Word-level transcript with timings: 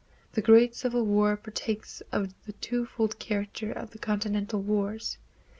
The 0.31 0.41
Great 0.41 0.73
Civil 0.73 1.05
War 1.05 1.37
partakes 1.37 2.01
of 2.11 2.33
the 2.47 2.53
twofold 2.53 3.19
character 3.19 3.71
of 3.71 3.91
the 3.91 3.99
continental 3.99 4.59
wars. 4.59 5.19